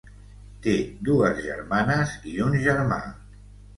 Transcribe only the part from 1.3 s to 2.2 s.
germanes